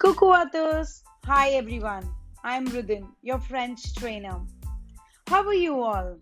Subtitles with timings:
[0.00, 1.02] Tous.
[1.24, 2.08] Hi everyone.
[2.44, 4.40] I'm Rudin, your French trainer.
[5.26, 6.16] How are you all?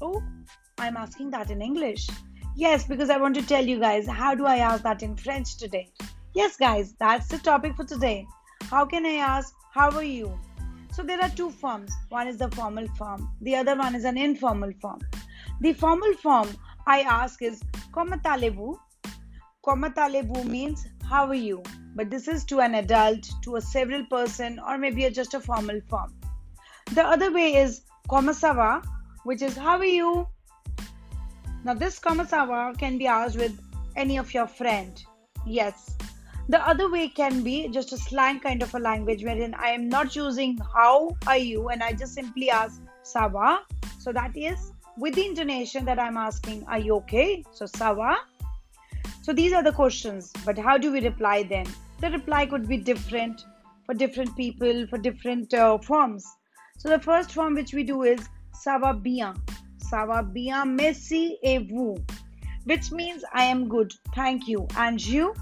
[0.00, 0.22] Oh,
[0.78, 2.08] I'm asking that in English.
[2.56, 5.58] Yes, because I want to tell you guys how do I ask that in French
[5.58, 5.90] today?
[6.34, 8.26] Yes, guys, that's the topic for today.
[8.70, 10.38] How can I ask how are you?
[10.92, 11.92] So there are two forms.
[12.08, 15.00] One is the formal form, the other one is an informal form.
[15.60, 16.48] The formal form
[16.86, 17.60] I ask is
[17.92, 18.78] Comment allez-vous?
[19.62, 21.62] Comment allez-vous means how are you?
[21.98, 25.80] But this is to an adult, to a several person, or maybe just a formal
[25.88, 26.14] form.
[26.94, 28.84] The other way is ça?
[29.24, 30.28] Which is how are you?
[31.64, 33.60] Now this ça can be asked with
[33.96, 35.02] any of your friend.
[35.44, 35.96] Yes.
[36.48, 39.88] The other way can be just a slang kind of a language wherein I am
[39.88, 43.66] not using how are you and I just simply ask ça va.
[43.98, 47.42] So that is with the intonation that I'm asking, are you okay?
[47.50, 48.18] So ça va?
[49.22, 51.66] So these are the questions, but how do we reply them?
[52.00, 53.44] The reply could be different
[53.84, 56.24] for different people, for different uh, forms.
[56.78, 58.20] So the first form which we do is
[58.52, 59.34] ça va bien.
[59.78, 61.96] Ça va bien, merci et vous,
[62.64, 65.34] which means I am good, thank you, and you.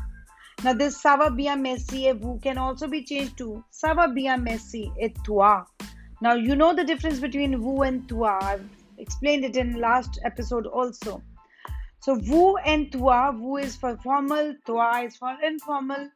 [0.64, 4.06] Now this ça va bien, merci et vous can also be changed to ça va
[4.06, 5.66] bien, merci et toi.
[6.22, 8.38] Now you know the difference between vous and toi.
[8.40, 8.64] I've
[8.98, 11.20] explained it in last episode also.
[12.00, 16.08] So vous and toi, vous is for formal, toi is for informal.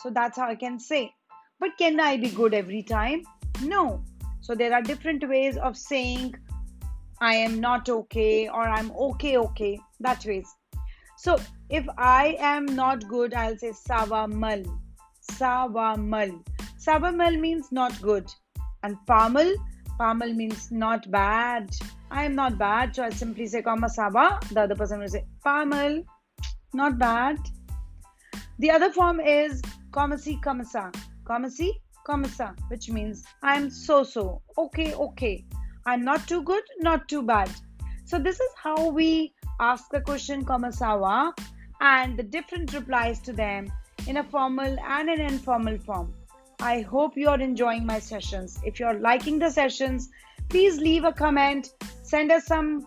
[0.00, 1.12] So that's how I can say.
[1.58, 3.22] But can I be good every time?
[3.62, 4.04] No.
[4.40, 6.34] So there are different ways of saying
[7.20, 9.80] I am not okay or I'm okay, okay.
[10.00, 10.48] That ways.
[11.16, 11.38] So
[11.70, 14.62] if I am not good, I'll say ça va mal.
[15.32, 16.30] Ça va mal.
[16.86, 18.30] Sava means not good.
[18.84, 19.52] And pas mal,
[19.98, 21.74] pamal means not bad.
[22.12, 24.38] I am not bad, so I simply say Kama Saba.
[24.52, 26.04] The other person will say Pas mal,
[26.74, 27.38] not bad.
[28.60, 29.60] The other form is
[29.96, 30.92] Comme ci comme ça.
[31.24, 31.70] Kamasi
[32.06, 34.42] Kamasa, which means I'm so so.
[34.58, 35.46] Okay, okay.
[35.86, 37.50] I'm not too good, not too bad.
[38.04, 41.32] So this is how we ask the question Kamasawa
[41.80, 43.72] and the different replies to them
[44.06, 46.12] in a formal and an informal form.
[46.60, 48.60] I hope you are enjoying my sessions.
[48.66, 50.10] If you're liking the sessions,
[50.50, 51.70] please leave a comment
[52.02, 52.86] send us some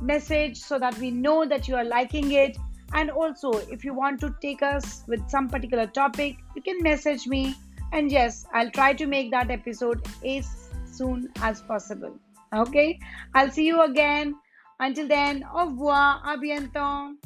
[0.00, 2.56] message so that we know that you are liking it
[2.92, 7.26] and also if you want to take us with some particular topic you can message
[7.26, 7.54] me.
[7.92, 12.18] And yes i'll try to make that episode as soon as possible.
[12.54, 12.98] Okay?
[13.34, 14.34] I'll see you again.
[14.80, 16.22] Until then au revoir.
[16.24, 17.16] À bientôt